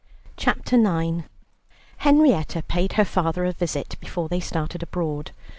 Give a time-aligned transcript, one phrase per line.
[0.35, 1.27] CHAPTER IX
[1.97, 5.29] Henrietta paid her father a visit before they started abroad.